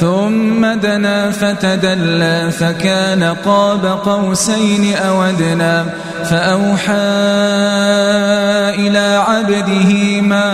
[0.00, 5.84] ثم دنا فتدلى فكان قاب قوسين أو أدنى
[6.24, 6.92] فأوحى
[8.78, 10.50] إلى عبده ما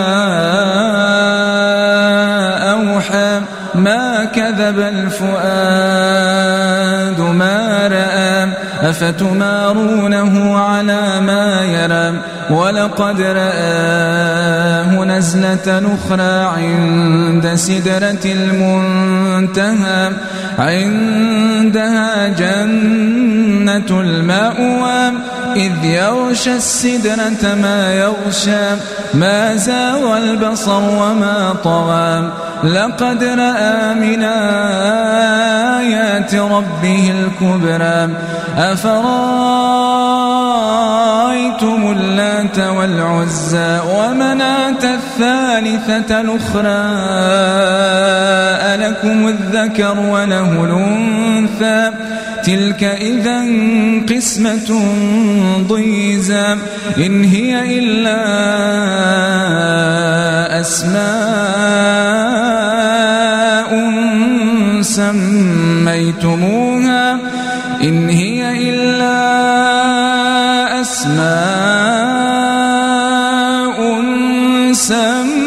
[2.71, 3.41] أوحى
[3.75, 5.37] ما كذب الفؤاد
[7.19, 8.53] ما رأى
[8.89, 20.11] أفتمارونه على ما يرى ولقد رآه نزلة أخرى عند سدرة المنتهى
[20.59, 25.13] عندها جنة المأوى
[25.55, 28.75] إذ يغشى السدرة ما يغشى
[29.13, 32.46] ما زاغ البصر وما طغى.
[32.63, 34.23] لقد رأى من
[35.83, 38.09] آيات ربه الكبرى.
[38.57, 39.01] أفرأيتم
[41.91, 46.83] اللات والعزى ومناة الثالثة الأخرى؟
[48.75, 51.91] ألكم الذكر وله الأنثى.
[52.43, 53.41] تلك إذا
[54.15, 54.81] قسمة
[55.67, 56.57] ضيزى.
[56.97, 58.17] إن هي إلا
[60.61, 61.46] أسماء
[66.17, 67.19] سميتموها
[67.81, 69.17] إن هي إلا
[70.81, 72.17] أسماء
[74.73, 75.46] سميتموها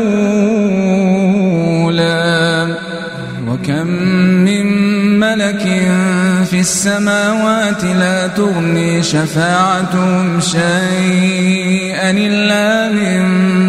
[6.61, 13.21] السماوات لا تغني شفاعتهم شيئا إلا من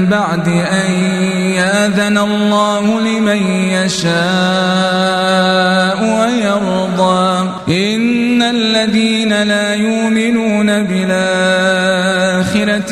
[0.06, 0.90] بعد أن
[1.56, 3.42] ياذن الله لمن
[3.76, 4.12] يشاء
[6.18, 7.50] ويرضى.
[7.68, 11.80] إن الذين لا يؤمنون بالآخرة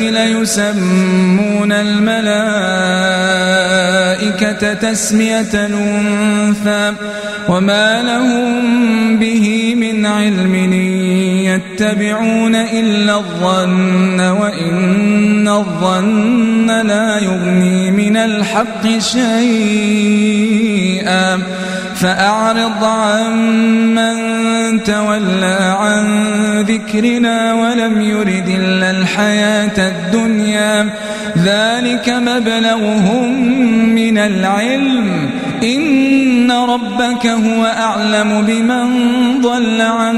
[0.01, 3.50] ليسمون الملائكة
[4.81, 6.93] تسمية الأنثى
[7.49, 10.55] وما لهم به من علم
[11.55, 20.41] يتبعون إلا الظن وإن الظن لا يغني من الحق شيئا.
[21.95, 23.33] فأعرض عن
[23.95, 26.05] من تولى عن
[26.61, 30.89] ذكرنا ولم يرد إلا الحياة الدنيا.
[31.37, 33.49] ذلك مبلغهم
[33.95, 35.29] من العلم.
[35.63, 38.87] إن ربك هو أعلم بمن
[39.41, 40.17] ضل عن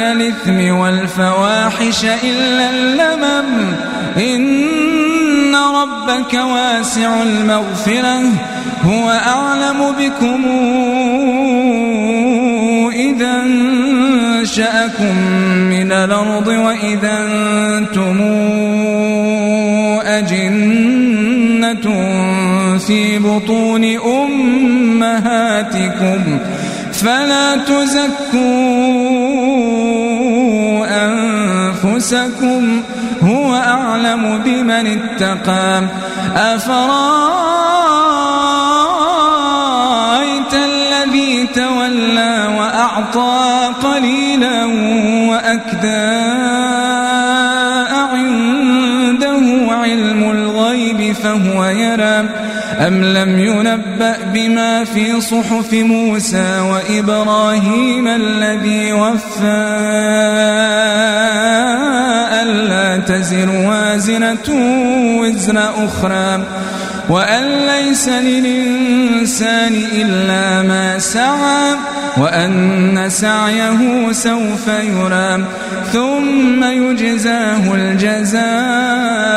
[0.00, 3.74] الإثم والفواحش إلا اللمم.
[4.16, 8.20] إن ربك واسع المغفرة.
[8.84, 10.44] هو أعلم بكم
[12.94, 15.18] إذا أنشأكم
[15.70, 17.18] من الأرض وإذا
[17.78, 18.20] أنتم
[20.06, 21.86] أجنة
[22.78, 23.84] في بطون
[24.24, 25.58] أمهاتكم.
[26.92, 28.96] فلا تزكوا
[31.84, 32.82] أنفسكم
[33.22, 35.82] هو أعلم بمن اتقى.
[36.36, 36.94] أفرأيت
[40.54, 44.64] الذي تولى وأعطى قليلا
[45.30, 46.16] وأكدى
[47.92, 49.66] عنده
[51.12, 52.28] فهو يرى.
[52.78, 59.66] أم لم ينبأ بما في صحف موسى وإبراهيم الذي وفى
[62.42, 64.48] ألا تزر وازنة
[65.20, 66.42] وزر أخرى
[67.08, 71.74] وأن ليس للإنسان إلا ما سعى
[72.16, 75.44] وأن سعيه سوف يرى
[75.92, 79.36] ثم يجزاه الجزاء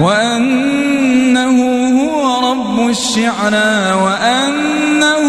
[0.00, 1.56] وأنه
[2.00, 5.24] هو رب الشعرى وأنه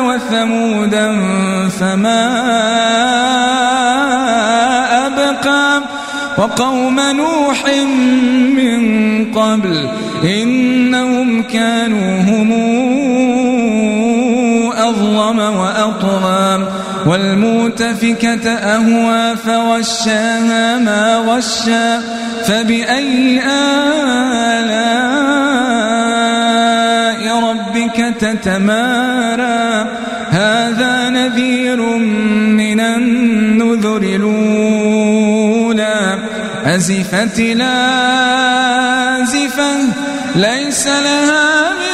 [0.00, 1.20] وثمودا
[1.68, 2.24] فما
[5.06, 5.82] أبقى
[6.38, 7.64] وقوم نوح
[8.56, 8.82] من
[9.32, 9.88] قبل
[10.24, 12.52] إنهم كانوا هم
[14.94, 16.72] أظلم وأطغى
[17.06, 22.00] والمؤتفكة أهوى فغشاها ما غشا
[22.44, 24.74] فبأي آلاء
[27.50, 29.88] ربك تتمارى؟
[30.30, 31.80] هذا نذير
[32.56, 35.38] من النذر الأولى.
[36.64, 38.14] أزفت لازفة
[40.36, 41.93] ليس لها من